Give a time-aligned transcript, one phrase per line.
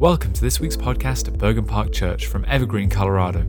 [0.00, 3.44] Welcome to this week's podcast at Bergen Park Church from Evergreen, Colorado.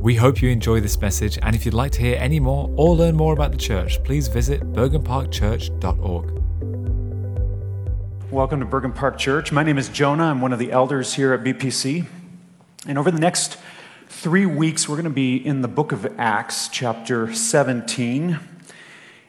[0.00, 2.96] We hope you enjoy this message, and if you'd like to hear any more or
[2.96, 6.42] learn more about the church, please visit bergenparkchurch.org.
[8.32, 9.52] Welcome to Bergen Park Church.
[9.52, 10.24] My name is Jonah.
[10.24, 12.04] I'm one of the elders here at BPC.
[12.88, 13.56] And over the next
[14.08, 18.40] three weeks, we're going to be in the book of Acts, chapter 17.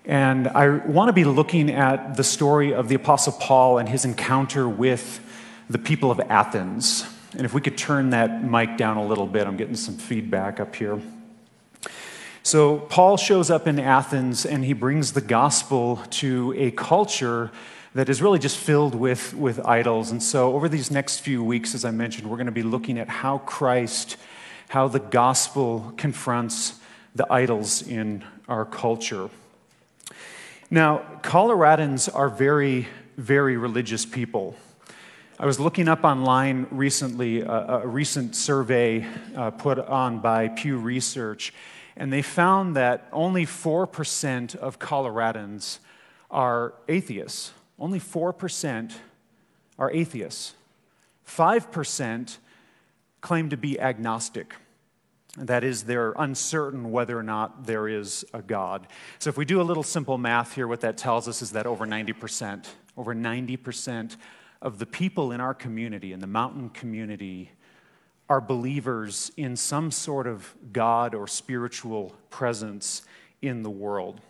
[0.05, 4.05] And I want to be looking at the story of the Apostle Paul and his
[4.05, 5.19] encounter with
[5.69, 7.05] the people of Athens.
[7.33, 10.59] And if we could turn that mic down a little bit, I'm getting some feedback
[10.59, 11.01] up here.
[12.45, 17.51] So, Paul shows up in Athens and he brings the gospel to a culture
[17.95, 20.11] that is really just filled with, with idols.
[20.11, 22.99] And so, over these next few weeks, as I mentioned, we're going to be looking
[22.99, 24.17] at how Christ,
[24.69, 26.79] how the gospel confronts
[27.15, 29.29] the idols in our culture.
[30.69, 34.55] Now, Coloradans are very, very religious people.
[35.39, 39.03] I was looking up online recently a, a recent survey
[39.35, 41.51] uh, put on by Pew Research,
[41.97, 45.79] and they found that only 4% of Coloradans
[46.29, 47.51] are atheists.
[47.79, 48.93] Only 4%
[49.79, 50.53] are atheists.
[51.27, 52.37] 5%
[53.21, 54.53] claim to be agnostic.
[55.35, 58.85] That is, they're uncertain whether or not there is a God.
[59.17, 61.65] So, if we do a little simple math here, what that tells us is that
[61.65, 64.15] over 90%, over 90%
[64.63, 67.51] of the people in our community, in the mountain community,
[68.29, 73.01] are believers in some sort of God or spiritual presence
[73.41, 74.21] in the world.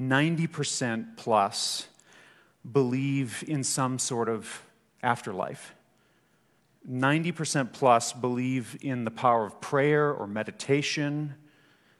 [0.00, 1.88] 90% plus
[2.72, 4.62] believe in some sort of
[5.02, 5.74] afterlife.
[6.88, 11.34] 90% plus believe in the power of prayer or meditation.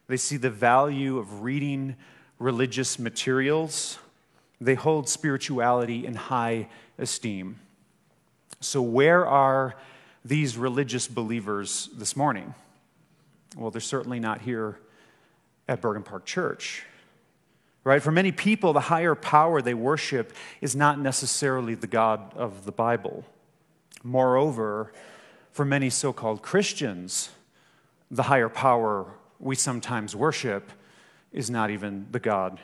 [0.07, 1.97] They see the value of reading
[2.39, 3.99] religious materials.
[4.61, 7.61] They hold spirituality in high esteem.
[8.61, 9.77] So, where are
[10.25, 12.55] these religious believers this morning?
[13.57, 14.79] Well, they're certainly not here
[15.69, 16.85] at Bergen Park Church.
[17.85, 18.03] Right?
[18.03, 22.73] For many people, the higher power they worship is not necessarily the God of the
[22.73, 23.25] Bible.
[24.03, 24.93] Moreover,
[25.53, 27.31] for many so called Christians,
[28.11, 29.07] the higher power
[29.39, 30.73] we sometimes worship
[31.33, 32.59] is not even the God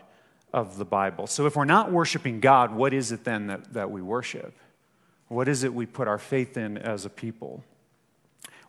[0.52, 1.26] of the Bible.
[1.26, 4.54] So if we're not worshiping God, what is it then that, that we worship?
[5.28, 7.64] What is it we put our faith in as a people?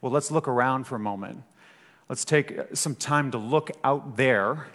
[0.01, 1.43] Well, let's look around for a moment.
[2.09, 4.67] Let's take some time to look out there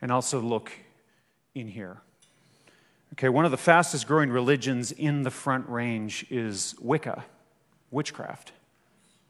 [0.00, 0.72] and also look
[1.54, 1.98] in here.
[3.14, 7.24] Okay, one of the fastest growing religions in the Front Range is Wicca,
[7.90, 8.52] witchcraft,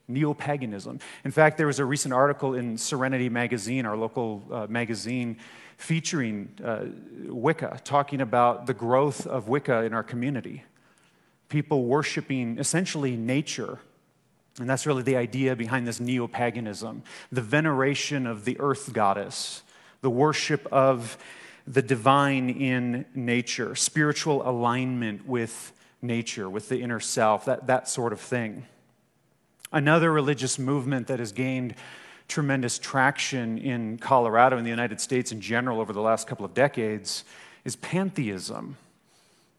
[0.06, 1.00] neo paganism.
[1.24, 5.38] In fact, there was a recent article in Serenity Magazine, our local uh, magazine,
[5.80, 6.84] featuring uh,
[7.26, 10.62] Wicca, talking about the growth of Wicca in our community.
[11.48, 13.78] People worshiping essentially nature.
[14.58, 17.02] And that's really the idea behind this neo paganism
[17.32, 19.62] the veneration of the earth goddess,
[20.02, 21.16] the worship of
[21.66, 28.12] the divine in nature, spiritual alignment with nature, with the inner self, that, that sort
[28.12, 28.66] of thing.
[29.72, 31.74] Another religious movement that has gained
[32.30, 36.54] tremendous traction in Colorado and the United States in general over the last couple of
[36.54, 37.24] decades
[37.64, 38.76] is pantheism.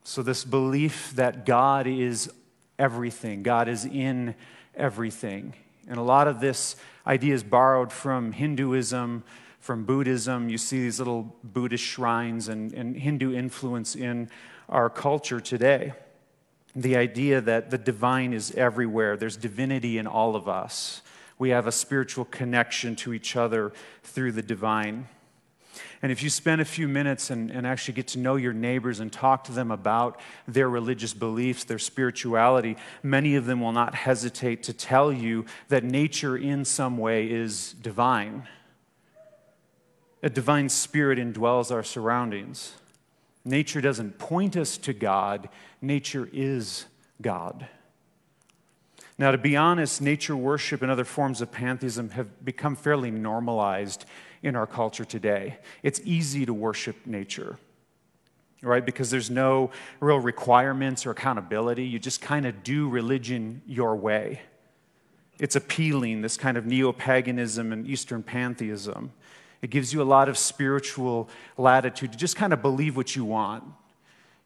[0.04, 2.32] So, this belief that God is
[2.80, 4.34] everything, God is in
[4.74, 5.54] everything.
[5.88, 9.24] And a lot of this idea is borrowed from Hinduism,
[9.60, 10.50] from Buddhism.
[10.50, 14.30] You see these little Buddhist shrines and, and Hindu influence in
[14.70, 15.94] our culture today.
[16.74, 21.02] The idea that the divine is everywhere, there's divinity in all of us
[21.42, 25.08] we have a spiritual connection to each other through the divine.
[26.04, 29.00] And if you spend a few minutes and, and, actually get to know your neighbors
[29.00, 33.96] and talk to them about their religious beliefs, their spirituality, many of them will not
[33.96, 38.48] hesitate to tell you that nature in some way is divine.
[40.22, 42.76] A divine spirit indwells our surroundings.
[43.44, 45.50] Nature doesn't point us to God,
[45.82, 46.86] nature is
[47.20, 47.68] God.
[49.18, 54.06] Now, to be honest, nature worship and other forms of pantheism have become fairly normalized
[54.42, 55.58] in our culture today.
[55.84, 57.58] It's easy to worship nature,
[58.62, 58.86] right?
[58.86, 61.86] Because there's no real requirements or accountability.
[61.86, 64.42] You just kind of do religion your way.
[65.40, 69.12] It's appealing, this kind of neo paganism and Eastern pantheism.
[69.62, 73.26] It gives you a lot of spiritual latitude to just kind of believe what you
[73.26, 73.64] want,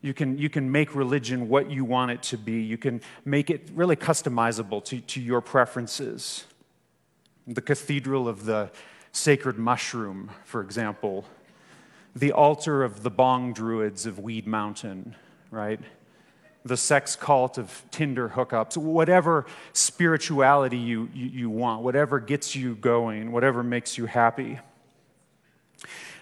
[0.06, 2.62] you can, you can make religion what you want it to be.
[2.62, 6.46] You can make it really customizable to, to your preferences.
[7.48, 8.70] The Cathedral of the
[9.12, 11.26] Sacred Mushroom, for example,
[12.16, 15.16] the altar of the Bong Druids of Weed Mountain,
[15.50, 15.80] right?
[16.64, 22.74] the sex cult of Tinder hookups, whatever spirituality you, you, you, want, whatever gets you
[22.76, 24.60] going, whatever makes you happy.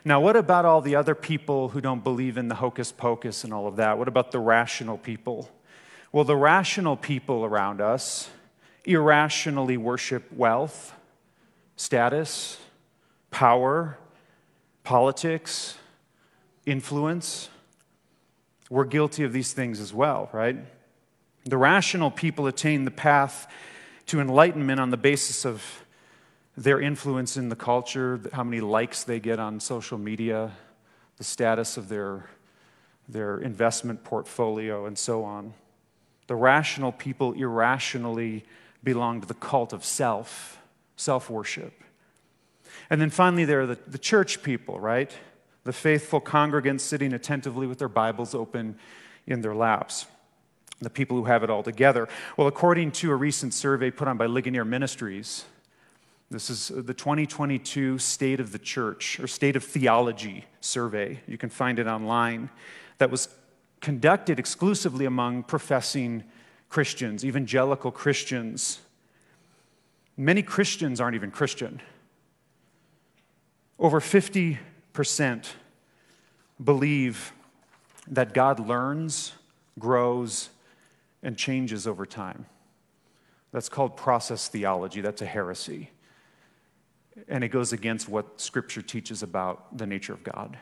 [0.05, 3.53] Now, what about all the other people who don't believe in the hocus pocus and
[3.53, 3.97] all of that?
[3.97, 5.49] What about the rational people?
[6.11, 8.29] Well, the rational people around us
[8.85, 10.93] irrationally worship wealth,
[11.77, 12.59] status,
[13.31, 13.97] power,
[14.83, 15.77] politics,
[16.65, 17.49] influence.
[18.69, 20.57] We're guilty of these things as well, right?
[21.45, 23.47] The rational people attain the path
[24.07, 25.82] to enlightenment on the basis of
[26.55, 30.51] their influence in the culture, how many likes they get on social media,
[31.17, 32.29] the status of their,
[33.07, 35.53] their investment portfolio, and so on.
[36.27, 38.45] The rational people irrationally
[38.83, 40.59] belong to the cult of self,
[40.95, 41.73] self worship.
[42.89, 45.11] And then finally, there are the, the church people, right?
[45.63, 48.77] The faithful congregants sitting attentively with their Bibles open
[49.25, 50.05] in their laps.
[50.81, 52.09] The people who have it all together.
[52.35, 55.45] Well, according to a recent survey put on by Ligonier Ministries,
[56.33, 61.19] this is the 2022 State of the Church or State of Theology survey.
[61.27, 62.49] You can find it online.
[62.97, 63.29] That was
[63.81, 66.23] conducted exclusively among professing
[66.69, 68.79] Christians, evangelical Christians.
[70.17, 71.81] Many Christians aren't even Christian.
[73.77, 74.57] Over 50%
[76.63, 77.31] believe
[78.07, 79.33] that God learns,
[79.77, 80.49] grows,
[81.21, 82.47] and changes over time.
[83.51, 85.01] That's called process theology.
[85.01, 85.91] That's a heresy.
[87.27, 90.57] And it goes against what Scripture teaches about the nature of God.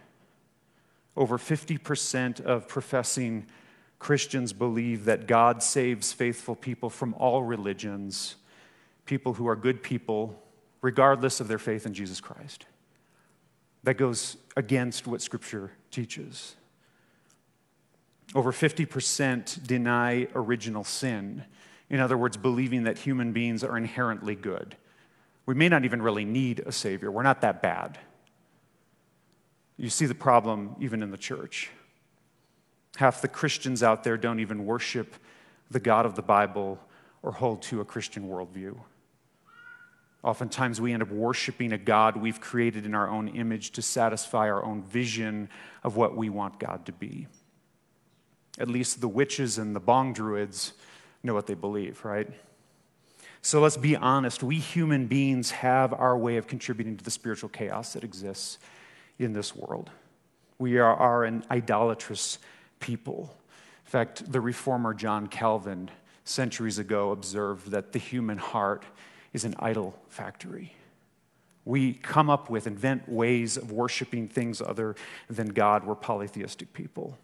[1.16, 3.46] Over 50% of professing
[4.00, 8.36] Christians believe that God saves faithful people from all religions,
[9.06, 10.42] people who are good people,
[10.82, 12.66] regardless of their faith in Jesus Christ.
[13.84, 16.56] That goes against what Scripture teaches.
[18.34, 21.44] Over 50% deny original sin.
[21.90, 24.76] In other words, believing that human beings are inherently good.
[25.52, 28.00] We may not even really need a Savior, we're not that bad.
[29.76, 31.70] You see the problem even in the church.
[32.96, 35.14] Half the Christians out there don't even worship
[35.70, 36.80] the God of the Bible
[37.22, 38.78] or hold to a Christian worldview.
[40.24, 44.50] Oftentimes, we end up worshiping a God we've created in our own image to satisfy
[44.50, 45.50] our own vision
[45.84, 47.28] of what we want God to be.
[48.58, 50.72] At least the witches and the bong druids
[51.24, 52.30] know what they believe, right?
[53.42, 54.44] So let's be honest.
[54.44, 58.60] We human beings have our way of contributing to the spiritual chaos that exists
[59.18, 59.90] in this world.
[60.60, 62.38] We are, are an idolatrous
[62.80, 63.36] people.
[63.86, 65.90] In fact, the reformer John Calvin,
[66.24, 68.84] centuries ago, observed that the human heart
[69.34, 70.74] is an idol factory.
[71.66, 74.96] We come up with, invent ways of worshiping things other
[75.30, 75.84] than God.
[75.84, 77.18] We're polytheistic people.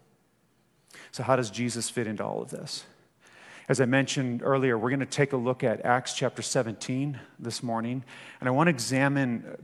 [1.12, 2.86] So, how does Jesus fit into all of this?
[3.69, 7.62] As I mentioned earlier, we're going to take a look at Acts chapter 17 this
[7.62, 8.02] morning,
[8.40, 9.58] and I want to examine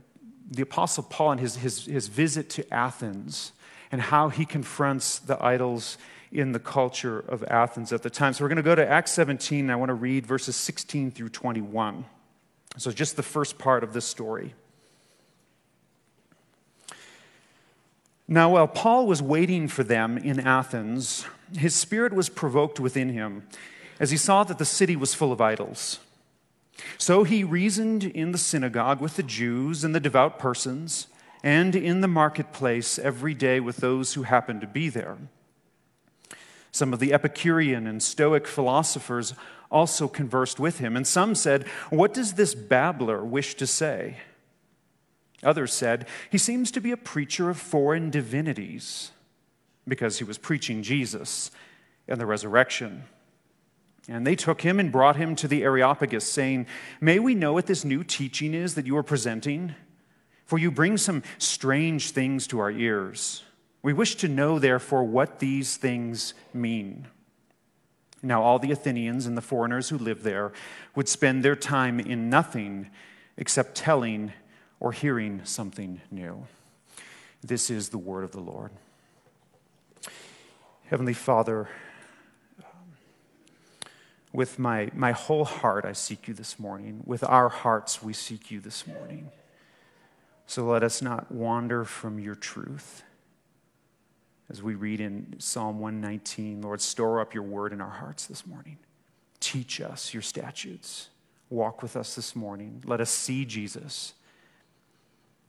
[0.50, 3.52] the Apostle Paul and his, his, his visit to Athens
[3.90, 5.96] and how he confronts the idols
[6.30, 8.34] in the culture of Athens at the time.
[8.34, 11.10] So we're going to go to Acts 17, and I want to read verses 16
[11.10, 12.04] through 21.
[12.76, 14.52] So, just the first part of this story.
[18.28, 21.24] Now, while Paul was waiting for them in Athens,
[21.56, 23.44] his spirit was provoked within him
[24.00, 26.00] as he saw that the city was full of idols.
[26.98, 31.06] So he reasoned in the synagogue with the Jews and the devout persons
[31.42, 35.18] and in the marketplace every day with those who happened to be there.
[36.72, 39.34] Some of the Epicurean and Stoic philosophers
[39.70, 44.16] also conversed with him, and some said, What does this babbler wish to say?
[45.42, 49.12] Others said, He seems to be a preacher of foreign divinities,
[49.86, 51.50] because he was preaching Jesus
[52.08, 53.04] and the resurrection.
[54.08, 56.66] And they took him and brought him to the Areopagus, saying,
[57.00, 59.74] May we know what this new teaching is that you are presenting?
[60.44, 63.42] For you bring some strange things to our ears.
[63.82, 67.06] We wish to know, therefore, what these things mean.
[68.22, 70.52] Now, all the Athenians and the foreigners who lived there
[70.94, 72.90] would spend their time in nothing
[73.36, 74.32] except telling
[74.80, 76.46] or hearing something new.
[77.42, 78.70] This is the word of the Lord.
[80.86, 81.68] Heavenly Father,
[84.34, 87.02] with my, my whole heart, I seek you this morning.
[87.06, 89.30] With our hearts, we seek you this morning.
[90.46, 93.04] So let us not wander from your truth.
[94.50, 98.44] As we read in Psalm 119, Lord, store up your word in our hearts this
[98.44, 98.78] morning.
[99.38, 101.10] Teach us your statutes.
[101.48, 102.82] Walk with us this morning.
[102.84, 104.14] Let us see Jesus.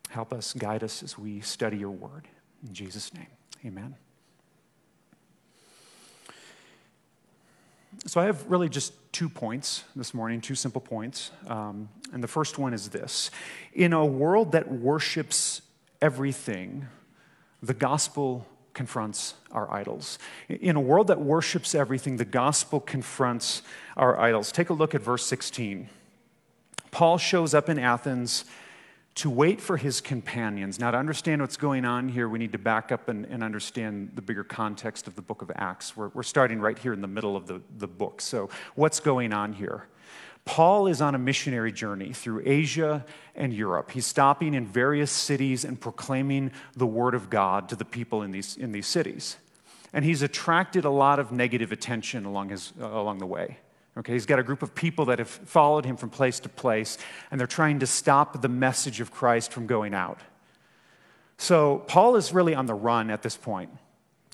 [0.09, 2.27] Help us, guide us as we study your word.
[2.65, 3.27] In Jesus' name,
[3.65, 3.95] amen.
[8.05, 11.31] So I have really just two points this morning, two simple points.
[11.47, 13.31] Um, and the first one is this
[13.73, 15.61] In a world that worships
[16.01, 16.87] everything,
[17.61, 20.19] the gospel confronts our idols.
[20.49, 23.61] In a world that worships everything, the gospel confronts
[23.95, 24.51] our idols.
[24.51, 25.89] Take a look at verse 16.
[26.91, 28.45] Paul shows up in Athens
[29.15, 30.77] to wait for his companions.
[30.77, 34.11] Now, to understand what's going on here, we need to back up and, and understand
[34.13, 35.95] the bigger context of the book of Acts.
[35.95, 38.19] We're, we're starting right here in the middle of the, the book.
[38.19, 39.87] So, what's going on here?
[40.43, 43.03] Paul is on a missionary journey through Asia
[43.35, 43.91] and Europe.
[43.91, 48.31] He's stopping in various cities and proclaiming the word of God to the people in
[48.31, 49.37] these, in these cities.
[49.91, 53.57] And he's attracted a lot of negative attention along, his, uh, along the way.
[53.97, 56.97] Okay, he's got a group of people that have followed him from place to place,
[57.31, 60.19] and they're trying to stop the message of Christ from going out.
[61.37, 63.69] So, Paul is really on the run at this point.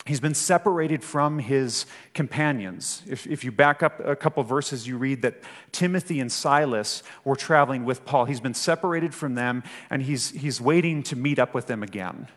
[0.06, 3.04] He's been separated from his companions.
[3.08, 7.36] If, if you back up a couple verses, you read that Timothy and Silas were
[7.36, 8.26] traveling with Paul.
[8.26, 12.28] He's been separated from them, and he's, he's waiting to meet up with them again.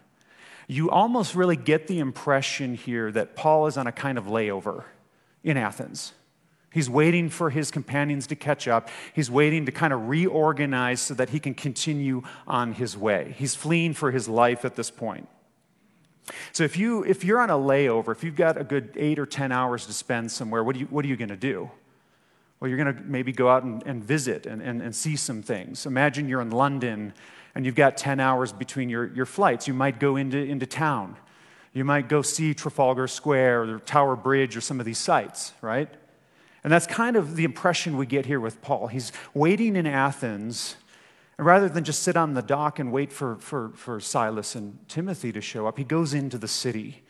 [0.68, 4.84] You almost really get the impression here that Paul is on a kind of layover
[5.42, 6.12] in Athens.
[6.74, 8.88] He's waiting for his companions to catch up.
[9.14, 13.32] He's waiting to kind of reorganize so that he can continue on his way.
[13.38, 15.28] He's fleeing for his life at this point.
[16.52, 19.26] So if, you, if you're on a layover, if you've got a good eight or
[19.26, 21.70] 10 hours to spend somewhere, what, do you, what are you going to do?
[22.58, 25.42] Well, you're going to maybe go out and, and visit and, and, and see some
[25.42, 25.86] things.
[25.86, 27.12] Imagine you're in London
[27.54, 29.68] and you've got 10 hours between your, your flights.
[29.68, 31.16] You might go into, into town.
[31.72, 35.88] You might go see Trafalgar Square or Tower Bridge or some of these sites, right?
[36.64, 38.88] And that's kind of the impression we get here with Paul.
[38.88, 40.76] He's waiting in Athens,
[41.36, 44.78] and rather than just sit on the dock and wait for, for, for Silas and
[44.88, 47.02] Timothy to show up, he goes into the city.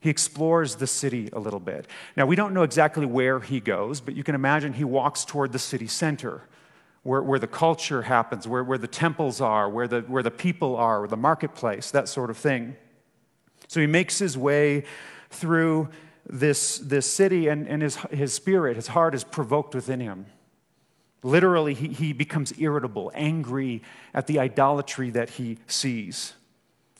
[0.00, 1.86] He explores the city a little bit.
[2.16, 5.52] Now, we don't know exactly where he goes, but you can imagine he walks toward
[5.52, 6.42] the city center.
[7.02, 10.74] Where, where the culture happens, where, where the temples are, where the, where the people
[10.74, 12.78] are, the marketplace, that sort of thing.
[13.68, 14.84] So he makes his way
[15.28, 15.90] through
[16.26, 20.26] this, this city, and, and his, his spirit, his heart is provoked within him.
[21.22, 26.34] Literally, he, he becomes irritable, angry at the idolatry that he sees.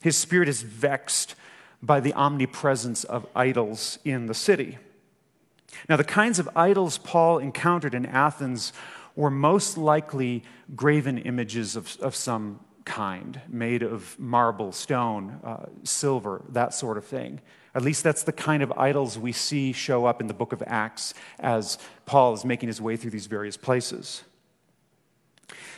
[0.01, 1.35] His spirit is vexed
[1.81, 4.77] by the omnipresence of idols in the city.
[5.89, 8.73] Now, the kinds of idols Paul encountered in Athens
[9.15, 10.43] were most likely
[10.75, 17.05] graven images of, of some kind, made of marble, stone, uh, silver, that sort of
[17.05, 17.41] thing.
[17.73, 20.63] At least that's the kind of idols we see show up in the book of
[20.65, 24.23] Acts as Paul is making his way through these various places.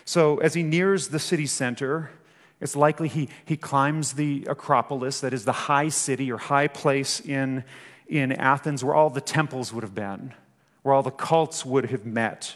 [0.05, 2.11] So, as he nears the city center,
[2.59, 7.19] it's likely he, he climbs the Acropolis, that is the high city or high place
[7.19, 7.63] in,
[8.07, 10.33] in Athens where all the temples would have been,
[10.81, 12.55] where all the cults would have met,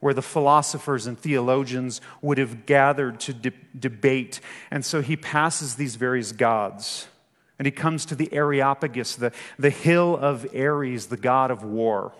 [0.00, 4.40] where the philosophers and theologians would have gathered to de- debate.
[4.70, 7.08] And so he passes these various gods.
[7.58, 12.12] And he comes to the Areopagus, the, the hill of Ares, the god of war.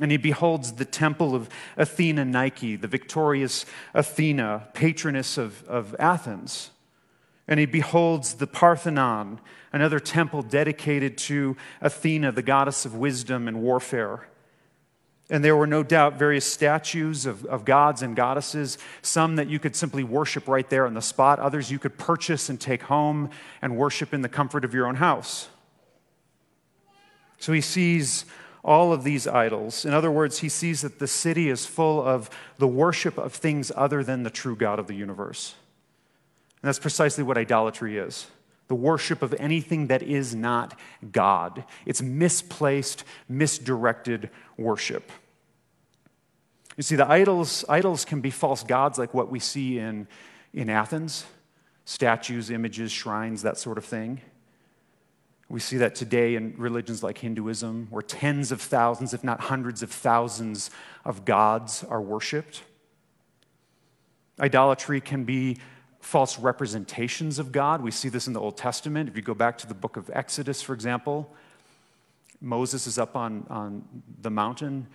[0.00, 3.64] And he beholds the temple of Athena Nike, the victorious
[3.94, 6.70] Athena, patroness of, of Athens.
[7.46, 9.40] And he beholds the Parthenon,
[9.72, 14.26] another temple dedicated to Athena, the goddess of wisdom and warfare.
[15.30, 19.58] And there were no doubt various statues of, of gods and goddesses, some that you
[19.58, 23.30] could simply worship right there on the spot, others you could purchase and take home
[23.62, 25.48] and worship in the comfort of your own house.
[27.38, 28.26] So he sees
[28.62, 29.84] all of these idols.
[29.84, 33.72] In other words, he sees that the city is full of the worship of things
[33.76, 35.54] other than the true God of the universe.
[36.62, 38.26] And that's precisely what idolatry is
[38.68, 40.78] the worship of anything that is not
[41.12, 41.64] God.
[41.84, 45.10] It's misplaced, misdirected worship.
[46.76, 50.08] You see, the idols, idols can be false gods like what we see in,
[50.52, 51.24] in Athens
[51.86, 54.20] statues, images, shrines, that sort of thing.
[55.48, 59.82] We see that today in religions like Hinduism, where tens of thousands, if not hundreds
[59.82, 60.70] of thousands,
[61.04, 62.62] of gods are worshiped.
[64.40, 65.58] Idolatry can be
[66.04, 67.80] false representations of God.
[67.80, 69.08] We see this in the Old Testament.
[69.08, 71.34] If you go back to the book of Exodus, for example,
[72.40, 73.84] Moses is up on, on
[74.20, 74.86] the mountain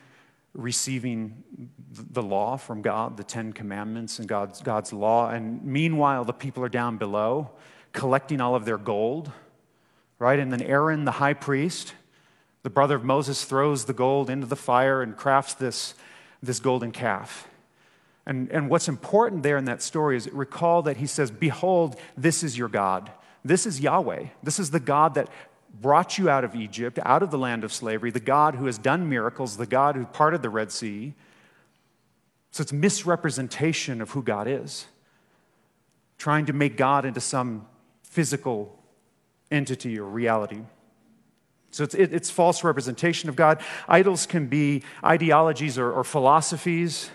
[0.54, 1.44] receiving
[1.92, 5.30] the law from God, the Ten Commandments and God's, God's law.
[5.30, 7.52] And meanwhile, the people are down below
[7.92, 9.32] collecting all of their gold,
[10.20, 10.38] right?
[10.38, 11.96] And then Aaron, the high priest,
[12.62, 15.96] the brother of Moses, throws the gold into the fire and crafts this,
[16.42, 17.49] this golden calf.
[18.26, 22.44] And, and what's important there in that story is recall that he says, Behold, this
[22.44, 23.12] is your God.
[23.44, 24.28] This is Yahweh.
[24.44, 25.30] This is the God that
[25.82, 28.78] brought you out of Egypt, out of the land of slavery, the God who has
[28.78, 31.14] done miracles, the God who parted the Red Sea.
[32.52, 34.88] So it's misrepresentation of who God is,
[36.18, 37.68] trying to make God into some
[38.04, 38.78] physical
[39.52, 40.62] entity or reality.
[41.72, 43.62] So it's, it, it's false representation of God.
[43.88, 47.12] Idols can be ideologies or, or philosophies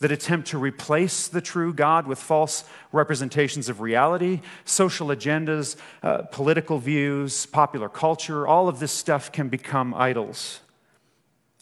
[0.00, 6.22] that attempt to replace the true God with false representations of reality, social agendas, uh,
[6.22, 10.60] political views, popular culture, all of this stuff can become idols.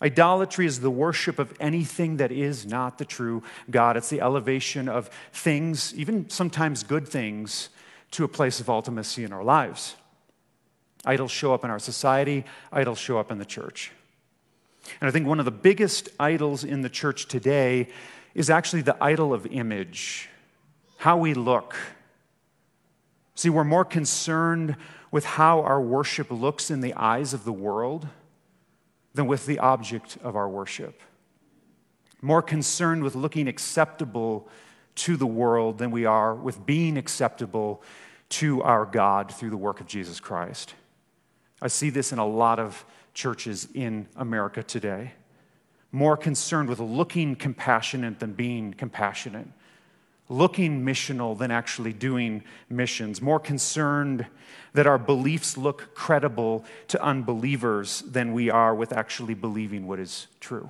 [0.03, 3.97] Idolatry is the worship of anything that is not the true God.
[3.97, 7.71] It's the elevation of things, even sometimes good things,
[8.11, 9.97] to a place of ultimacy in our lives.
[11.07, 13.93] Idols show up in our society, idols show up in the church.
[15.01, 17.89] And I think one of the biggest idols in the church today
[18.37, 20.29] is actually the idol of image,
[20.99, 21.75] how we look.
[23.35, 24.77] See, we're more concerned
[25.11, 28.07] with how our worship looks in the eyes of the world
[29.15, 31.01] than with the object of our worship.
[32.21, 34.47] More concerned with looking acceptable
[34.97, 37.83] to the world than we are with being acceptable
[38.29, 40.75] to our God through the work of Jesus Christ.
[41.63, 45.13] I see this in a lot of churches in America today
[45.97, 49.47] more concerned with looking compassionate than being compassionate,
[50.29, 54.27] looking missional than actually doing missions, more concerned
[54.75, 60.27] that our beliefs look credible to unbelievers than we are with actually believing what is
[60.39, 60.69] true.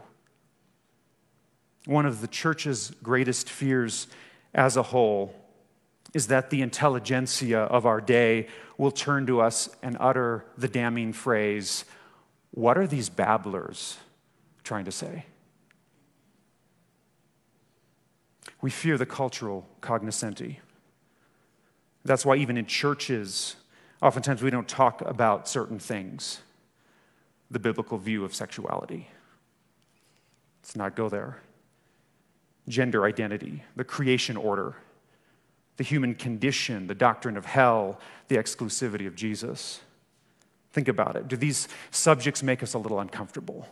[1.87, 4.06] One of the church's greatest fears
[4.54, 5.35] as a whole
[6.14, 8.47] is that the intelligentsia of our day
[8.78, 11.85] will turn to us and utter the damning phrase,
[12.52, 13.97] What are these babblers?
[14.66, 15.25] Trying to say.
[18.61, 20.58] We fear the cultural cognoscenti.
[22.04, 23.56] That's why, even in churches,
[24.02, 26.40] oftentimes we don't talk about certain things.
[27.50, 29.08] The biblical view of sexuality.
[30.62, 31.42] Let's not go there.
[32.68, 34.75] Gender identity, the creation order,
[35.76, 39.80] the human condition, the doctrine of hell, the exclusivity of Jesus.
[40.73, 41.28] Think about it.
[41.28, 43.69] Do these subjects make us a little uncomfortable?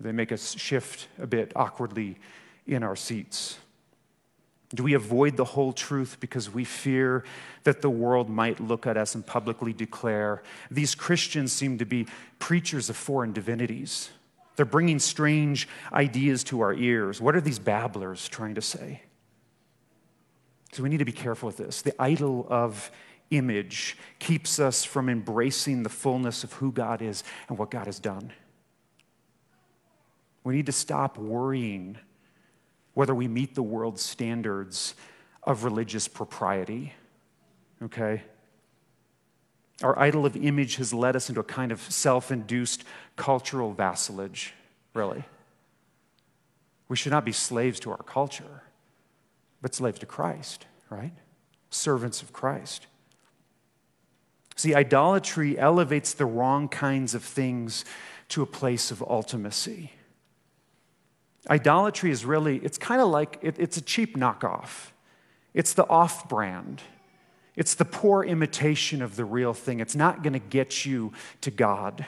[0.00, 2.18] They make us shift a bit awkwardly
[2.66, 3.58] in our seats.
[4.74, 7.24] Do we avoid the whole truth because we fear
[7.64, 12.06] that the world might look at us and publicly declare, these Christians seem to be
[12.38, 14.10] preachers of foreign divinities?
[14.56, 17.20] They're bringing strange ideas to our ears.
[17.20, 19.02] What are these babblers trying to say?
[20.72, 21.82] So we need to be careful with this.
[21.82, 22.90] The idol of
[23.30, 27.98] image keeps us from embracing the fullness of who God is and what God has
[27.98, 28.32] done.
[30.44, 31.98] We need to stop worrying
[32.94, 34.94] whether we meet the world's standards
[35.42, 36.92] of religious propriety.
[37.82, 38.22] Okay?
[39.82, 42.84] Our idol of image has led us into a kind of self induced
[43.16, 44.54] cultural vassalage,
[44.94, 45.24] really.
[46.88, 48.62] We should not be slaves to our culture,
[49.60, 51.12] but slaves to Christ, right?
[51.70, 52.86] Servants of Christ.
[54.56, 57.84] See, idolatry elevates the wrong kinds of things
[58.28, 59.90] to a place of ultimacy.
[61.50, 64.90] Idolatry is really, it's kind of like, it, it's a cheap knockoff.
[65.54, 66.82] It's the off brand.
[67.56, 69.80] It's the poor imitation of the real thing.
[69.80, 72.06] It's not going to get you to God.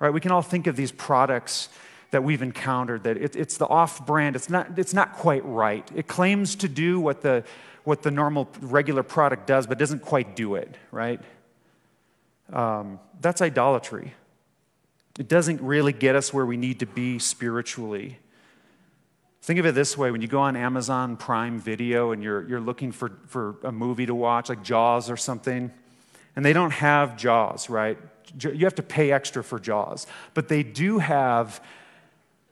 [0.00, 1.68] All right, we can all think of these products
[2.10, 4.36] that we've encountered that it, it's the off brand.
[4.36, 5.88] It's not, it's not quite right.
[5.94, 7.44] It claims to do what the,
[7.84, 11.20] what the normal, regular product does, but doesn't quite do it, right?
[12.52, 14.14] Um, that's idolatry.
[15.20, 18.18] It doesn't really get us where we need to be spiritually.
[19.42, 22.58] Think of it this way when you go on Amazon Prime Video and you're, you're
[22.58, 25.70] looking for, for a movie to watch, like Jaws or something,
[26.34, 27.98] and they don't have Jaws, right?
[28.40, 30.06] You have to pay extra for Jaws.
[30.32, 31.62] But they do have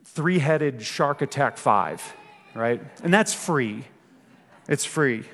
[0.05, 2.15] Three Headed Shark Attack 5,
[2.53, 2.83] right?
[3.03, 3.87] And that's free.
[4.69, 5.25] It's free.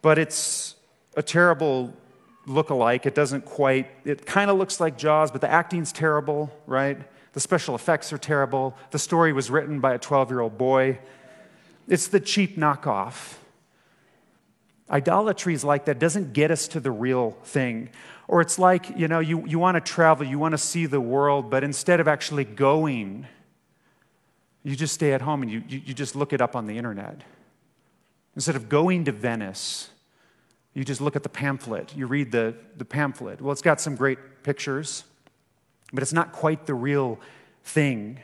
[0.00, 0.76] But it's
[1.14, 1.94] a terrible
[2.46, 3.06] look alike.
[3.06, 6.98] It doesn't quite, it kind of looks like Jaws, but the acting's terrible, right?
[7.32, 8.76] The special effects are terrible.
[8.90, 10.98] The story was written by a 12 year old boy.
[11.88, 13.34] It's the cheap knockoff.
[14.90, 17.90] Idolatry is like that, doesn't get us to the real thing.
[18.28, 21.00] Or it's like, you know, you, you want to travel, you want to see the
[21.00, 23.26] world, but instead of actually going,
[24.62, 26.78] you just stay at home and you, you, you just look it up on the
[26.78, 27.22] internet.
[28.34, 29.90] Instead of going to Venice,
[30.74, 33.40] you just look at the pamphlet, you read the, the pamphlet.
[33.40, 35.04] Well, it's got some great pictures,
[35.92, 37.18] but it's not quite the real
[37.62, 38.18] thing.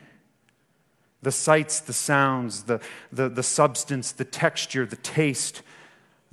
[1.23, 2.81] The sights, the sounds, the,
[3.13, 5.63] the, the substance, the texture, the taste,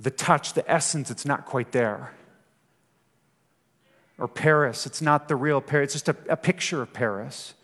[0.00, 2.12] the touch, the essence, it's not quite there.
[4.18, 4.84] or Paris.
[4.84, 7.54] It's not the real Paris, it's just a, a picture of Paris.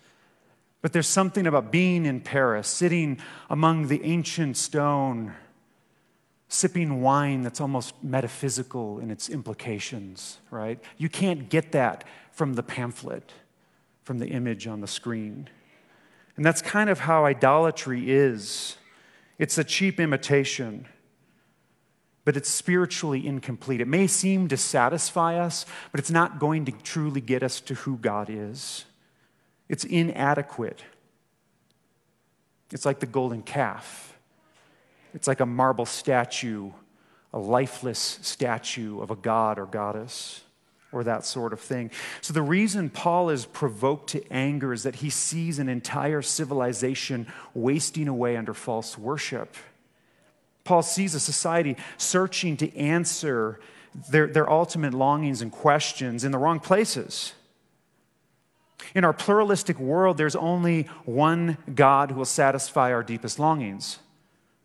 [0.80, 3.18] But there's something about being in Paris, sitting
[3.50, 5.32] among the ancient stone,
[6.48, 10.78] sipping wine that's almost metaphysical in its implications, right?
[10.98, 13.32] You can't get that from the pamphlet,
[14.02, 15.48] from the image on the screen.
[16.36, 18.76] And that's kind of how idolatry is
[19.36, 20.86] it's a cheap imitation
[22.24, 23.80] but it's spiritually incomplete.
[23.80, 27.74] It may seem to satisfy us, but it's not going to truly get us to
[27.74, 28.86] who God is.
[29.68, 30.82] It's inadequate.
[32.72, 34.13] It's like the golden calf,
[35.14, 36.70] it's like a marble statue,
[37.32, 40.42] a lifeless statue of a god or goddess.
[40.92, 41.90] Or that sort of thing.
[42.20, 47.26] So, the reason Paul is provoked to anger is that he sees an entire civilization
[47.52, 49.56] wasting away under false worship.
[50.62, 53.58] Paul sees a society searching to answer
[54.08, 57.32] their, their ultimate longings and questions in the wrong places.
[58.94, 63.98] In our pluralistic world, there's only one God who will satisfy our deepest longings.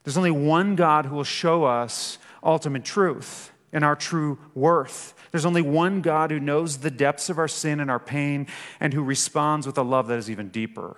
[0.09, 5.13] There's only one God who will show us ultimate truth and our true worth.
[5.29, 8.47] There's only one God who knows the depths of our sin and our pain
[8.79, 10.97] and who responds with a love that is even deeper.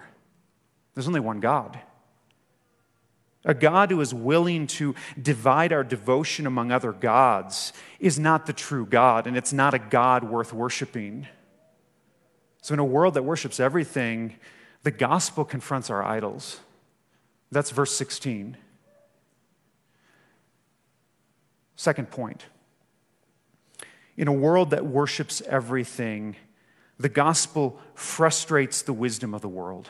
[0.93, 1.77] There's only one God.
[3.43, 8.53] A God who is willing to divide our devotion among other gods is not the
[8.53, 11.27] true God, and it's not a God worth worshiping.
[12.61, 14.37] So, in a world that worships everything,
[14.83, 16.61] the gospel confronts our idols.
[17.51, 18.55] That's verse 16.
[21.81, 22.45] Second point.
[24.15, 26.35] In a world that worships everything,
[26.99, 29.89] the gospel frustrates the wisdom of the world.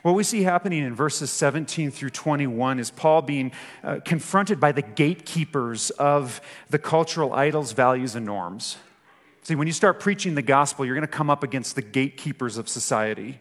[0.00, 3.52] What we see happening in verses 17 through 21 is Paul being
[3.84, 6.40] uh, confronted by the gatekeepers of
[6.70, 8.78] the cultural idols, values, and norms.
[9.42, 12.56] See, when you start preaching the gospel, you're going to come up against the gatekeepers
[12.56, 13.40] of society.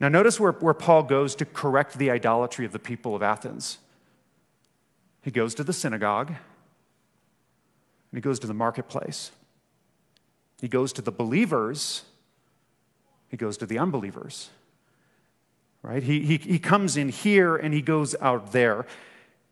[0.00, 3.78] Now, notice where, where Paul goes to correct the idolatry of the people of Athens.
[5.22, 6.36] He goes to the synagogue, and
[8.12, 9.30] he goes to the marketplace.
[10.60, 12.04] He goes to the believers,
[13.28, 14.50] he goes to the unbelievers
[15.82, 16.02] right?
[16.02, 18.86] He, he, he comes in here and he goes out there.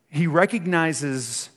[0.09, 1.49] He recognizes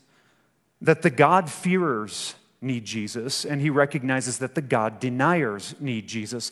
[0.81, 6.51] that the God-fearers need Jesus, and he recognizes that the God deniers need Jesus.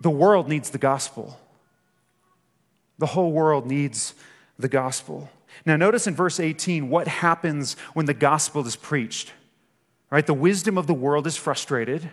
[0.00, 1.38] The world needs the gospel.
[2.98, 4.14] The whole world needs
[4.58, 5.28] the gospel.
[5.64, 9.32] Now, notice in verse 18 what happens when the gospel is preached.
[10.10, 10.26] Right?
[10.26, 12.10] The wisdom of the world is frustrated.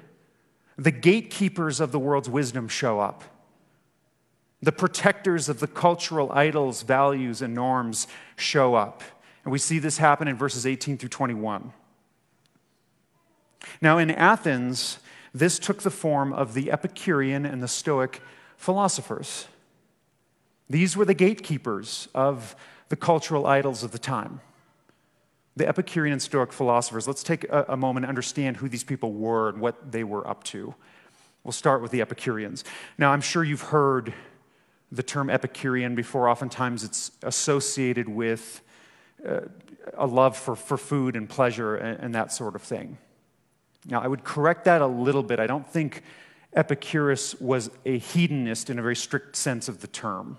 [0.78, 3.24] The gatekeepers of the world's wisdom show up.
[4.62, 9.04] The protectors of the cultural idols, values, and norms show up.
[9.44, 11.74] And we see this happen in verses 18 through 21.
[13.82, 15.00] Now, in Athens,
[15.34, 18.22] this took the form of the Epicurean and the Stoic
[18.58, 19.48] philosophers.
[20.70, 22.56] These were the gatekeepers of
[22.92, 24.42] the cultural idols of the time.
[25.56, 29.14] The Epicurean and Stoic philosophers, let's take a, a moment to understand who these people
[29.14, 30.76] were and what they were up to.
[31.46, 32.66] We'll start with the Epicureans.
[32.98, 34.14] Now, I'm sure you've heard
[34.92, 36.28] the term Epicurean before.
[36.28, 38.62] Oftentimes it's associated with
[39.26, 39.40] uh,
[39.94, 42.98] a love for, for food and pleasure and, and that sort of thing.
[43.88, 45.40] Now, I would correct that a little bit.
[45.40, 46.04] I don't think
[46.52, 50.38] Epicurus was a hedonist in a very strict sense of the term.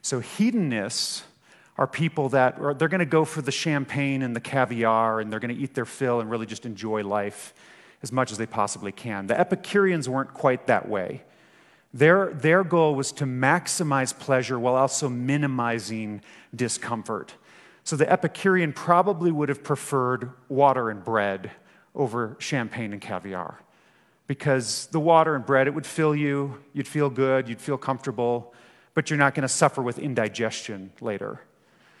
[0.00, 1.24] So, hedonists
[1.76, 5.32] are people that are, they're going to go for the champagne and the caviar and
[5.32, 7.52] they're going to eat their fill and really just enjoy life
[8.02, 9.26] as much as they possibly can.
[9.26, 11.22] The Epicureans weren't quite that way.
[11.92, 16.22] Their, their goal was to maximize pleasure while also minimizing
[16.54, 17.34] discomfort.
[17.82, 21.50] So the Epicurean probably would have preferred water and bread
[21.94, 23.60] over champagne and caviar.
[24.26, 28.54] Because the water and bread, it would fill you, you'd feel good, you'd feel comfortable,
[28.94, 31.40] but you're not going to suffer with indigestion later.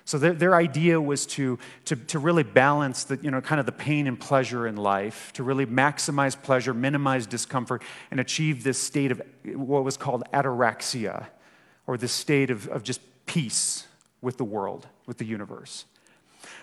[0.06, 3.64] So their, their idea was to, to, to really balance the, you know, kind of
[3.64, 8.80] the pain and pleasure in life, to really maximize pleasure, minimize discomfort, and achieve this
[8.80, 11.26] state of what was called ataraxia,
[11.86, 13.86] or this state of, of just peace
[14.20, 15.86] with the world, with the universe.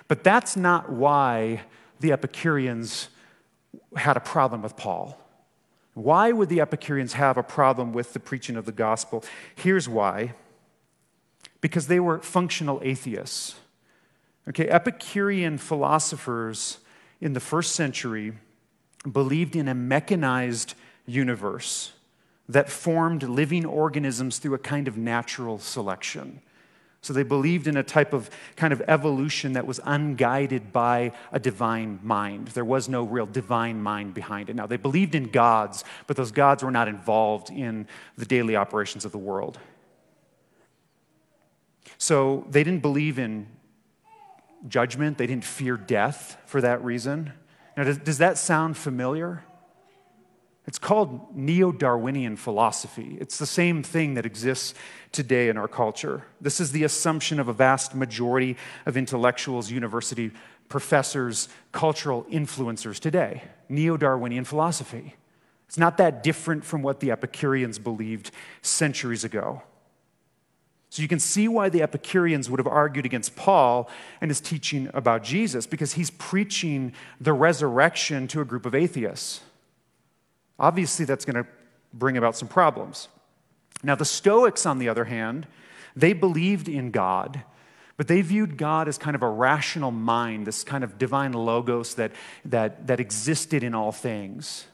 [0.08, 1.62] But that's not why
[2.00, 3.10] the Epicureans
[3.96, 5.18] had a problem with Paul.
[5.94, 9.24] Why would the Epicureans have a problem with the preaching of the gospel?
[9.56, 10.36] Here's why
[11.62, 13.56] because they were functional atheists.
[14.50, 16.80] Okay, Epicurean philosophers
[17.22, 18.34] in the first century
[19.10, 20.74] believed in a mechanized
[21.06, 21.94] universe
[22.50, 26.42] that formed living organisms through a kind of natural selection.
[27.04, 31.40] So they believed in a type of kind of evolution that was unguided by a
[31.40, 32.50] divine mind.
[32.50, 34.56] There was no real divine mind behind it.
[34.56, 39.04] Now, they believed in gods, but those gods were not involved in the daily operations
[39.04, 39.58] of the world.
[42.02, 43.46] So they didn't believe in
[44.68, 47.32] judgment, they didn't fear death for that reason.
[47.78, 49.44] Now, does, does that sound familiar?
[50.66, 53.20] It's called neo Darwinian philosophy.
[53.22, 54.74] It's the same thing that exists
[55.12, 56.24] today in our culture.
[56.42, 60.32] This is the assumption of a vast majority of intellectuals, university
[60.70, 63.44] professors, cultural influencers today.
[63.70, 65.18] Neo Darwinian philosophy.
[65.68, 68.32] It's not that different from what the Epicureans believed
[68.64, 69.62] centuries ago.
[70.92, 74.90] So you can see why the Epicureans would have argued against Paul and his teaching
[74.94, 79.40] about Jesus, because he's preaching the resurrection to a group of atheists.
[80.60, 81.50] Obviously, that's going to
[81.94, 83.08] bring about some problems.
[83.82, 85.48] Now, the Stoics, on the other hand,
[85.96, 87.42] they believed in God,
[87.96, 91.96] but they viewed God as kind of a rational mind, this kind of divine logos
[91.96, 92.12] that,
[92.44, 94.66] that, that existed in all things.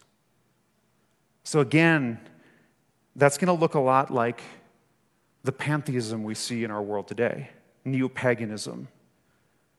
[1.43, 2.19] So, again,
[3.15, 4.41] that's going to look a lot like
[5.43, 7.49] the pantheism we see in our world today,
[7.85, 8.87] neo paganism.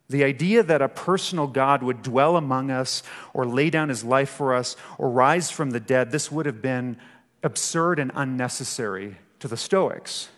[0.08, 3.02] The idea that a personal God would dwell among us
[3.34, 6.62] or lay down his life for us or rise from the dead, this would have
[6.62, 6.96] been
[7.42, 10.28] absurd and unnecessary to the Stoics.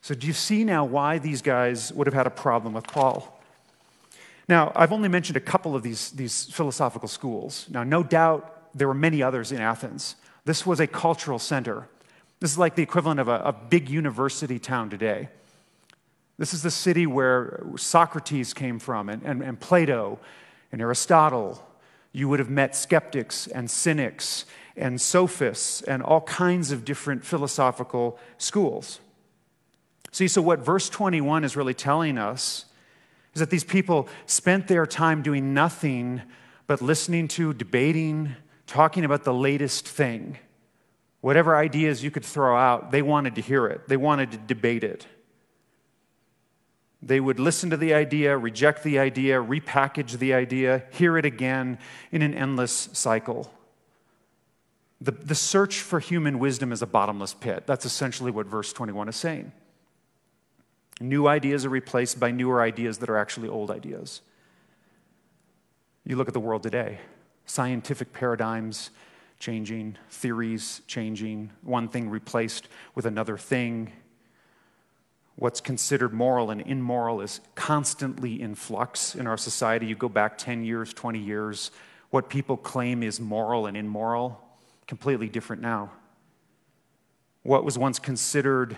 [0.00, 3.36] So, do you see now why these guys would have had a problem with Paul?
[4.48, 7.66] Now, I've only mentioned a couple of these, these philosophical schools.
[7.68, 10.14] Now, no doubt there were many others in Athens.
[10.44, 11.88] This was a cultural center.
[12.40, 15.28] This is like the equivalent of a, a big university town today.
[16.38, 20.18] This is the city where Socrates came from, and, and, and Plato
[20.70, 21.66] and Aristotle.
[22.12, 24.44] You would have met skeptics and cynics
[24.76, 29.00] and sophists and all kinds of different philosophical schools.
[30.12, 32.66] See, so what verse 21 is really telling us
[33.34, 36.22] is that these people spent their time doing nothing
[36.66, 38.34] but listening to, debating,
[38.66, 40.38] talking about the latest thing.
[41.20, 44.84] Whatever ideas you could throw out, they wanted to hear it, they wanted to debate
[44.84, 45.06] it.
[47.02, 51.78] They would listen to the idea, reject the idea, repackage the idea, hear it again
[52.10, 53.52] in an endless cycle.
[55.00, 57.64] The, the search for human wisdom is a bottomless pit.
[57.66, 59.52] That's essentially what verse 21 is saying.
[61.00, 64.22] New ideas are replaced by newer ideas that are actually old ideas.
[66.04, 66.98] You look at the world today,
[67.44, 68.90] scientific paradigms
[69.38, 73.92] changing, theories changing, one thing replaced with another thing.
[75.36, 79.86] What's considered moral and immoral is constantly in flux in our society.
[79.86, 81.70] You go back 10 years, 20 years,
[82.10, 84.40] what people claim is moral and immoral
[84.86, 85.90] completely different now.
[87.42, 88.76] What was once considered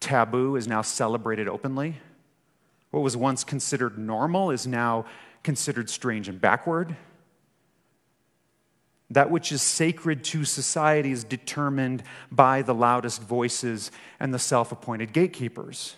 [0.00, 1.96] taboo is now celebrated openly.
[2.90, 5.04] What was once considered normal is now
[5.42, 6.96] considered strange and backward.
[9.10, 13.90] That which is sacred to society is determined by the loudest voices
[14.20, 15.96] and the self appointed gatekeepers.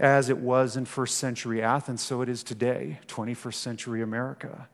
[0.00, 4.68] As it was in first century Athens, so it is today, 21st century America.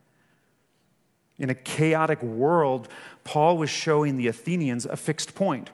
[1.38, 2.88] In a chaotic world,
[3.24, 5.70] Paul was showing the Athenians a fixed point.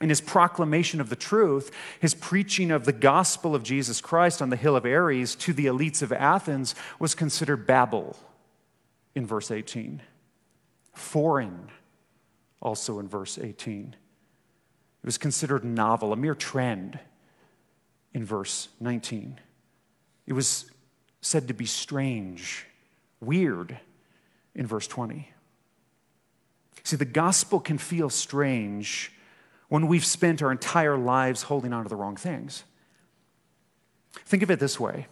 [0.00, 4.50] In his proclamation of the truth, his preaching of the gospel of Jesus Christ on
[4.50, 8.16] the hill of Ares to the elites of Athens was considered babble
[9.14, 10.00] in verse 18.
[10.98, 11.70] Foreign,
[12.60, 13.94] also in verse 18.
[15.02, 16.98] It was considered novel, a mere trend
[18.12, 19.38] in verse 19.
[20.26, 20.70] It was
[21.20, 22.66] said to be strange,
[23.20, 23.78] weird
[24.54, 25.30] in verse 20.
[26.82, 29.12] See, the gospel can feel strange
[29.68, 32.64] when we've spent our entire lives holding on to the wrong things.
[34.24, 35.06] Think of it this way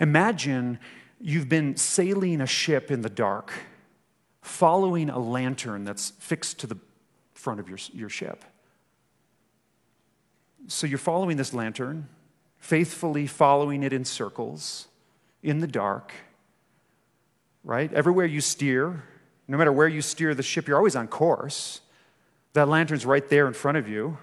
[0.00, 0.78] Imagine
[1.20, 3.52] you've been sailing a ship in the dark,
[4.44, 6.76] following a lantern that's fixed to the
[7.34, 8.44] front of your, your ship.
[10.68, 12.08] So you're following this lantern,
[12.58, 14.88] faithfully following it in circles,
[15.42, 16.12] in the dark
[17.64, 17.92] right?
[17.92, 19.02] Everywhere you steer,
[19.48, 21.80] no matter where you steer the ship, you're always on course.
[22.52, 24.18] That lantern's right there in front of you.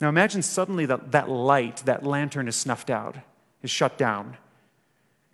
[0.00, 3.16] Now imagine suddenly that, that light, that lantern is snuffed out,
[3.62, 4.36] is shut down.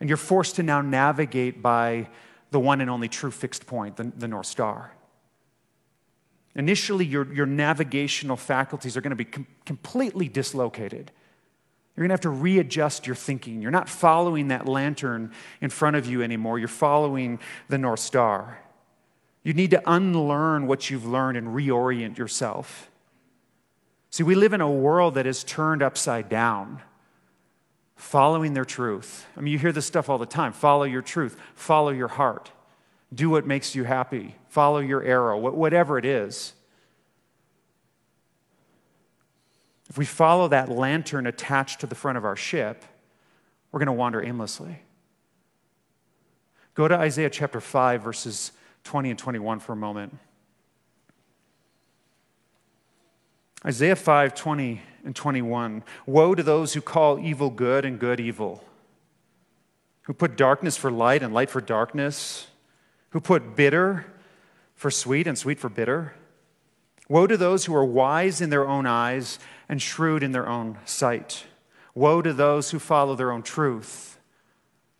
[0.00, 2.08] And you're forced to now navigate by
[2.50, 4.92] the one and only true fixed point, the, the North Star.
[6.54, 11.12] Initially, your, your navigational faculties are going to be com- completely dislocated.
[11.94, 13.60] You're going to have to readjust your thinking.
[13.60, 16.58] You're not following that lantern in front of you anymore.
[16.58, 18.60] You're following the North Star.
[19.42, 22.90] You need to unlearn what you've learned and reorient yourself.
[24.10, 26.82] See, we live in a world that is turned upside down,
[27.98, 29.26] following their truth.
[29.36, 32.50] I mean, you hear this stuff all the time follow your truth, follow your heart,
[33.12, 36.54] do what makes you happy, follow your arrow, whatever it is.
[39.90, 42.84] If we follow that lantern attached to the front of our ship,
[43.72, 44.82] we're going to wander aimlessly.
[46.74, 48.52] Go to Isaiah chapter 5, verses
[48.84, 50.16] 20 and 21 for a moment.
[53.64, 55.82] Isaiah 5, 20 and 21.
[56.06, 58.64] Woe to those who call evil good and good evil,
[60.02, 62.48] who put darkness for light and light for darkness,
[63.10, 64.06] who put bitter
[64.74, 66.14] for sweet and sweet for bitter.
[67.08, 70.78] Woe to those who are wise in their own eyes and shrewd in their own
[70.84, 71.46] sight.
[71.94, 74.18] Woe to those who follow their own truth,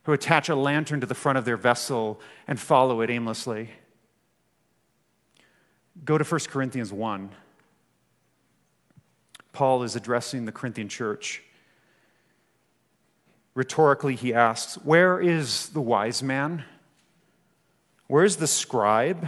[0.05, 3.71] who attach a lantern to the front of their vessel and follow it aimlessly.
[6.05, 7.31] Go to 1 Corinthians 1.
[9.59, 11.43] Paul is addressing the Corinthian church.
[13.55, 16.63] Rhetorically, he asks, Where is the wise man?
[18.07, 19.27] Where is the scribe?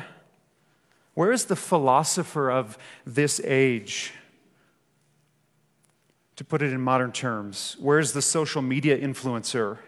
[1.15, 4.13] Where is the philosopher of this age?
[6.37, 9.79] To put it in modern terms, where's the social media influencer,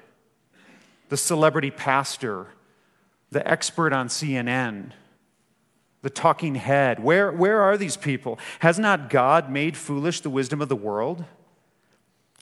[1.08, 2.48] the celebrity pastor,
[3.30, 4.90] the expert on CNN,
[6.02, 7.00] the talking head?
[7.00, 8.38] Where, where are these people?
[8.58, 11.24] Has not God made foolish the wisdom of the world?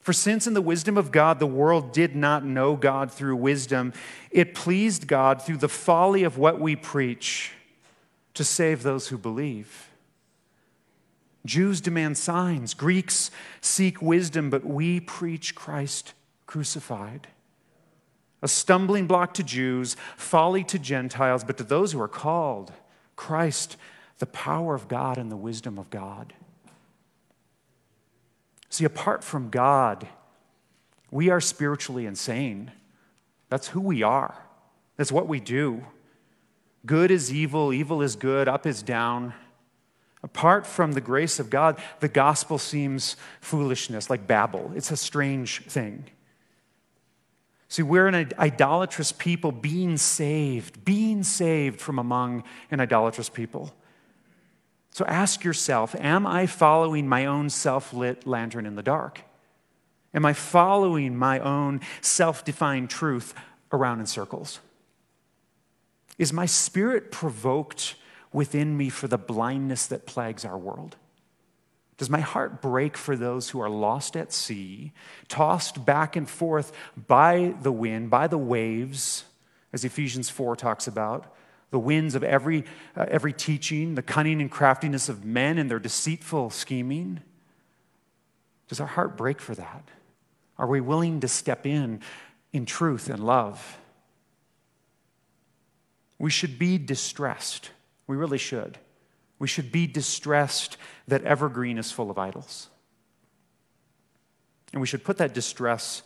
[0.03, 3.93] For since in the wisdom of God the world did not know God through wisdom,
[4.31, 7.53] it pleased God through the folly of what we preach
[8.35, 9.91] to save those who believe.
[11.45, 16.15] Jews demand signs, Greeks seek wisdom, but we preach Christ
[16.47, 17.29] crucified.
[18.43, 22.73] A stumbling block to Jews, folly to Gentiles, but to those who are called,
[23.21, 23.77] Christ,
[24.19, 26.33] the power of God and the wisdom of God.
[28.71, 30.09] See, apart from God,
[31.11, 32.73] we are spiritually insane.
[33.51, 34.43] That's who we are,
[34.97, 35.85] that's what we do.
[36.87, 39.35] Good is evil, evil is good, up is down.
[40.23, 44.73] Apart from the grace of God, the gospel seems foolishness, like Babel.
[44.75, 46.07] It's a strange thing.
[47.71, 53.73] See, we're an idolatrous people being saved, being saved from among an idolatrous people.
[54.91, 59.23] So ask yourself Am I following my own self lit lantern in the dark?
[60.13, 63.35] Am I following my own self defined truth
[63.71, 64.59] around in circles?
[66.19, 67.95] Is my spirit provoked
[68.33, 70.97] within me for the blindness that plagues our world?
[72.01, 74.93] Does my heart break for those who are lost at sea,
[75.29, 76.73] tossed back and forth
[77.07, 79.25] by the wind, by the waves,
[79.71, 81.37] as Ephesians 4 talks about?
[81.73, 82.65] The winds of every,
[82.97, 87.21] uh, every teaching, the cunning and craftiness of men and their deceitful scheming?
[88.69, 89.91] Does our heart break for that?
[90.57, 92.01] Are we willing to step in
[92.51, 93.77] in truth and love?
[96.19, 97.73] We should be distressed
[98.07, 98.79] we really should.
[99.41, 100.77] We should be distressed
[101.09, 102.69] that Evergreen is full of idols.
[104.73, 106.03] And we should put that distress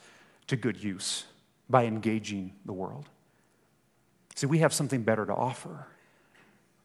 [0.46, 1.24] to good use
[1.68, 3.08] by engaging the world.
[4.36, 5.88] See, we have something better to offer.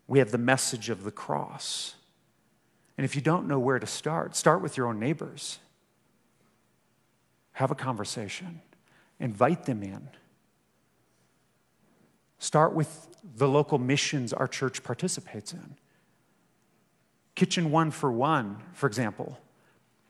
[0.08, 1.94] We have the message of the cross.
[2.98, 5.60] And if you don't know where to start, start with your own neighbors.
[7.54, 8.62] Have a conversation,
[9.20, 10.10] invite them in.
[12.40, 15.76] Start with the local missions our church participates in.
[17.40, 19.40] Kitchen One for One, for example,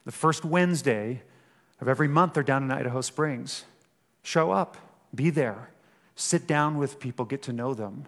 [0.04, 1.22] the first Wednesday
[1.80, 3.66] of every month, they're down in Idaho Springs.
[4.24, 4.78] Show up,
[5.14, 5.70] be there,
[6.16, 8.08] sit down with people, get to know them,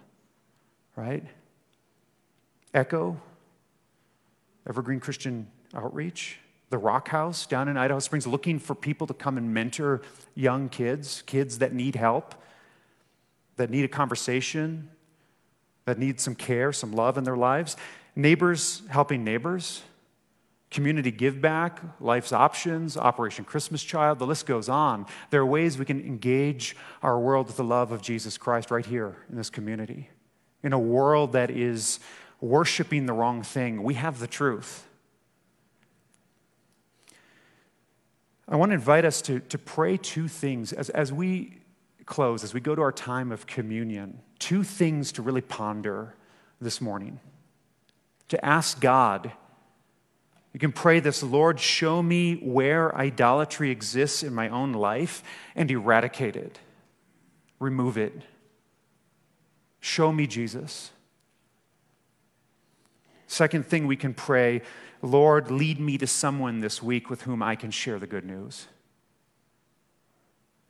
[0.95, 1.23] right?
[2.73, 3.21] Echo,
[4.67, 6.39] Evergreen Christian Outreach,
[6.71, 10.01] the Rock House down in Idaho Springs, looking for people to come and mentor
[10.33, 12.33] young kids, kids that need help,
[13.57, 14.89] that need a conversation,
[15.85, 17.77] that need some care, some love in their lives.
[18.15, 19.83] Neighbors helping neighbors,
[20.69, 25.05] community give back, life's options, Operation Christmas Child, the list goes on.
[25.29, 28.85] There are ways we can engage our world with the love of Jesus Christ right
[28.85, 30.09] here in this community.
[30.63, 31.99] In a world that is
[32.39, 34.85] worshiping the wrong thing, we have the truth.
[38.47, 41.61] I want to invite us to, to pray two things as, as we
[42.05, 46.15] close, as we go to our time of communion, two things to really ponder
[46.59, 47.19] this morning.
[48.31, 49.33] To ask God,
[50.53, 55.21] you can pray this Lord, show me where idolatry exists in my own life
[55.53, 56.57] and eradicate it,
[57.59, 58.13] remove it.
[59.81, 60.91] Show me Jesus.
[63.27, 64.61] Second thing we can pray
[65.01, 68.67] Lord, lead me to someone this week with whom I can share the good news.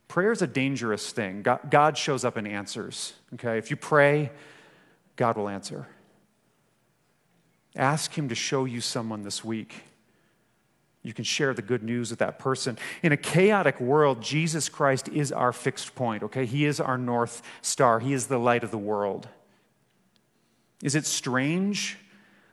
[0.08, 1.46] Prayer is a dangerous thing.
[1.70, 3.14] God shows up and answers.
[3.36, 3.60] Okay?
[3.60, 4.32] If you pray,
[5.16, 5.86] God will answer.
[7.76, 9.84] Ask Him to show you someone this week.
[11.04, 12.78] You can share the good news with that person.
[13.02, 16.46] In a chaotic world, Jesus Christ is our fixed point, okay?
[16.46, 19.28] He is our North Star, He is the light of the world.
[20.84, 21.98] Is it strange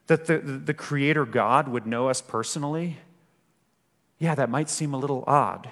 [0.06, 2.98] that the, the Creator God would know us personally?
[4.18, 5.70] Yeah, that might seem a little odd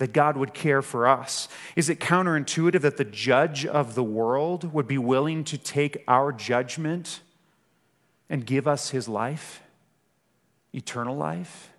[0.00, 1.46] that God would care for us.
[1.76, 6.32] Is it counterintuitive that the judge of the world would be willing to take our
[6.32, 7.20] judgment
[8.30, 9.62] and give us his life,
[10.72, 11.70] eternal life?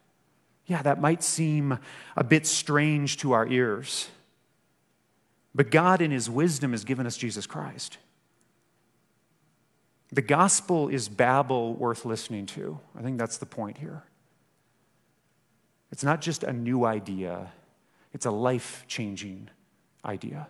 [0.68, 1.80] Yeah, that might seem
[2.16, 4.10] a bit strange to our ears.
[5.56, 7.98] But God, in his wisdom, has given us Jesus Christ.
[10.12, 12.80] The gospel is babble worth listening to.
[12.98, 14.04] I think that's the point here.
[15.92, 17.52] It's not just a new idea,
[18.14, 19.50] it's a life changing
[20.06, 20.48] idea.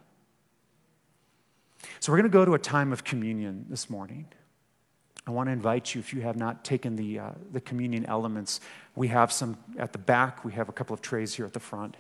[2.00, 4.28] So, we're going to go to a time of communion this morning.
[5.32, 8.60] I want to invite you, if you have not taken the, uh, the communion elements,
[8.96, 11.60] we have some at the back, we have a couple of trays here at the
[11.62, 11.96] front.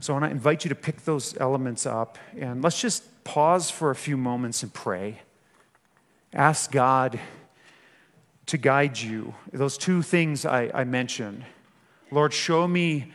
[0.00, 3.68] So, I want to invite you to pick those elements up and let's just pause
[3.68, 5.18] for a few moments and pray.
[6.32, 7.18] Ask God
[8.46, 9.34] to guide you.
[9.52, 11.44] Those two things I, I mentioned.
[12.12, 13.10] Lord, show me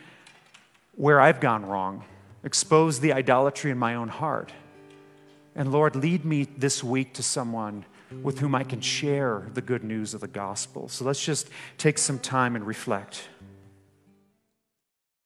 [0.94, 2.04] where I've gone wrong,
[2.44, 4.52] expose the idolatry in my own heart.
[5.56, 7.86] And Lord, lead me this week to someone
[8.22, 10.88] with whom I can share the good news of the gospel.
[10.88, 11.48] So let's just
[11.78, 13.28] take some time and reflect.